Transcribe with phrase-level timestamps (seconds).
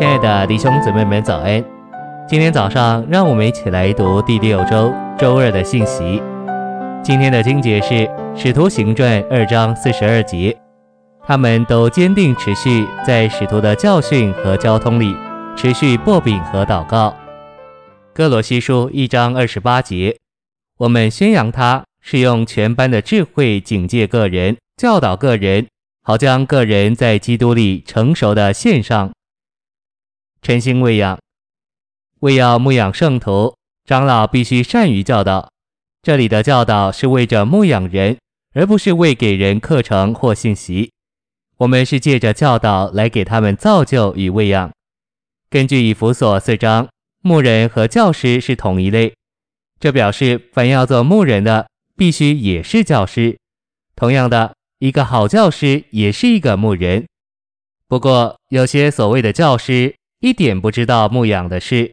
[0.00, 1.62] 亲爱的弟兄姊妹们，早安！
[2.26, 6.22] 今天早上，让我们一起来读第六周周二的信息。
[7.04, 7.94] 今天的经节是
[8.34, 10.56] 《使徒行传》二章四十二节，
[11.26, 15.14] 他们都坚定持续在使徒的教训和交通里，
[15.54, 17.14] 持续擘饼和祷告。
[18.14, 20.16] 哥罗西书一章二十八节，
[20.78, 25.66] 我们宣扬他是用全班的智慧警戒个人，教导个人。
[26.02, 29.10] 好将个人在基督里成熟的献上，
[30.42, 31.18] 诚心喂养，
[32.20, 33.54] 为要牧养圣徒，
[33.84, 35.50] 长老必须善于教导。
[36.02, 38.16] 这里的教导是为着牧养人，
[38.54, 40.90] 而不是为给人课程或信息。
[41.58, 44.70] 我们是借着教导来给他们造就与喂养。
[45.48, 46.88] 根据以弗所四章，
[47.22, 49.14] 牧人和教师是同一类，
[49.78, 53.38] 这表示凡要做牧人的，必须也是教师。
[53.94, 54.54] 同样的。
[54.80, 57.06] 一个好教师也是一个牧人，
[57.86, 61.92] 不过有些所谓的教师一点不知道牧养的事，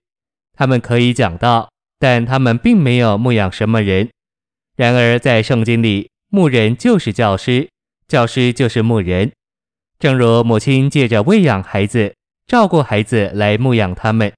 [0.53, 4.09] 他们可以讲道，但他们并没有牧养什么人。
[4.75, 7.70] 然而在圣经里，牧人就是教师，
[8.08, 9.31] 教师就是牧人。
[9.98, 12.14] 正如母亲借着喂养孩子、
[12.45, 14.31] 照顾孩子来牧养他们，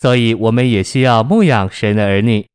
[0.00, 2.46] 所以我们也需要牧养神的儿女。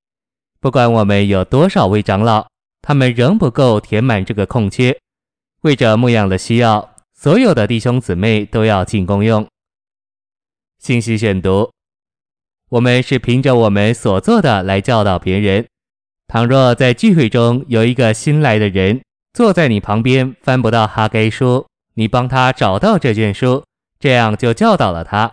[0.59, 2.47] 不管我们有多少位长老，
[2.81, 4.97] 他们仍不够填满这个空缺。
[5.61, 9.47] 为着牧养的需要，所有的弟兄姊妹都要进功用。
[10.83, 11.71] 信息选读：
[12.69, 15.65] 我们是凭着我们所做的来教导别人。
[16.27, 23.63] 倘若在聚会中有一个新来的人坐在你旁边，翻不到哈该书，你帮他找到这卷书，
[23.97, 25.31] 这样就教导了他。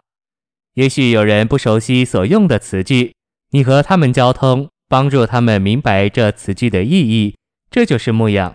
[0.75, 3.13] 也许有人不熟悉所用的词句，
[3.51, 7.35] 你和他们交通，帮助他们明白这词句的意义，
[7.69, 8.55] 这就是牧养。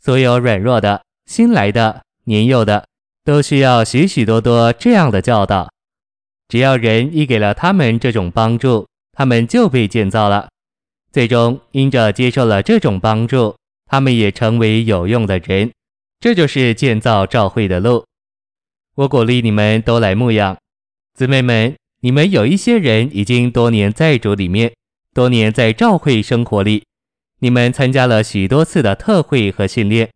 [0.00, 2.88] 所有软弱的、新来的、年幼的，
[3.24, 5.70] 都需要许许多多这样的教导。
[6.48, 10.48] 只要人一给了他们这种帮助，他们就被建造了。
[11.12, 15.70] 最终因着接受了这种帮助，他们也成为有用的人。
[16.20, 18.04] 这就是建造教会的路。
[18.96, 20.58] 我鼓励你们都来牧养，
[21.14, 24.72] 姊妹们，你们有一些人已经多年在主里面，
[25.14, 26.84] 多年在教会生活里。
[27.40, 30.10] 你们参加了许多次的特会和训练，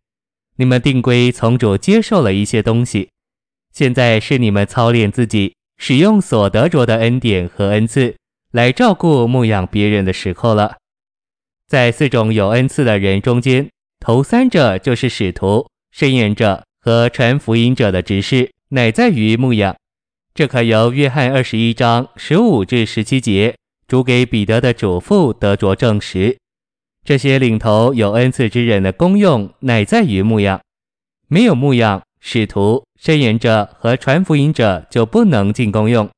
[0.57, 3.09] 你们定规从主接受了一些东西，
[3.71, 5.55] 现在是你们操练自己，
[5.85, 8.15] 使用所得着的恩典和恩赐
[8.53, 10.77] 来照顾牧养别人的时候了。
[11.67, 19.75] 在四种有恩赐的人中间，头三者就是使徒、申言者和传福音者的执事，乃在于牧养。
[20.33, 23.53] 这可由约翰二十一章十五至十七节
[23.85, 26.37] 主给彼得的嘱咐得着证实。
[27.03, 30.61] 这些领头有恩赐之人的功用，乃在于牧养。
[31.27, 36.09] 没有牧养，使徒、申言者和传福音者就不能尽功用。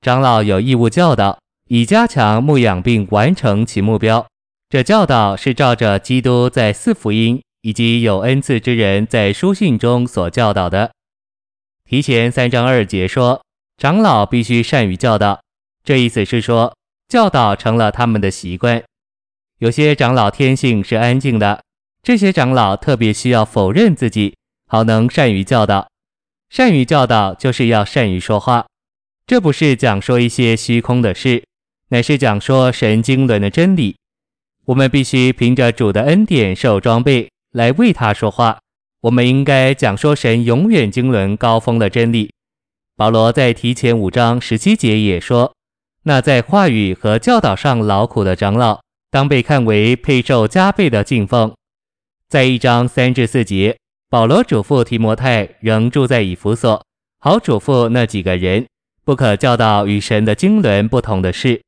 [0.00, 1.38] 长老有义务教导，
[1.68, 4.26] 以加强牧养并完成其目标。
[4.68, 10.90] 这教导是照着基督在四福音以及有恩赐之人在书信中所教导的。
[11.88, 13.40] 提前三章二节说，
[13.78, 15.40] 长老必须善于教导。
[15.84, 16.74] 这意思是说，
[17.06, 18.82] 教导成了他们的习惯。
[19.60, 21.62] 有些长老天性是安静的，
[22.02, 24.34] 这些长老特别需要否认自己，
[24.72, 25.86] 好能善于教导。
[26.48, 28.64] 善于教导就是要善于说话，
[29.26, 31.44] 这不是讲说一些虚空的事，
[31.90, 33.96] 乃是讲说神经纶的真理。
[34.64, 38.60] 我们必须凭着主的恩典受装备来为他说话。
[39.02, 42.32] 我们应该讲说神永远经纶高峰的真理。
[42.96, 45.52] 保罗在提前五章十七节也说
[46.04, 48.80] ：“那在话语和教导上劳苦的长老。”
[49.12, 51.52] 当被看为配受加倍的敬奉。
[52.30, 53.76] 在一章三至四节，
[54.12, 56.84] 保罗嘱咐提摩太仍住在以弗所，
[57.18, 58.66] 好嘱咐那几个人，
[59.06, 61.62] 不可教导与神的经纶不同的事。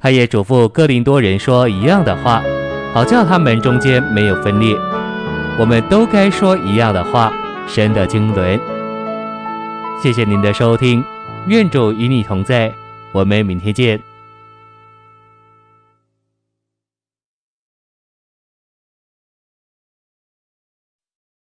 [0.00, 2.40] 他也嘱咐哥林多人说一样的话，
[2.94, 4.76] 好叫他们中间没有分裂。
[5.58, 7.32] 我们都该说一样的话，
[7.66, 8.60] 神的经纶。
[10.00, 11.02] 谢谢您的收听，
[11.48, 12.72] 愿主与你同在，
[13.10, 14.00] 我们明天见。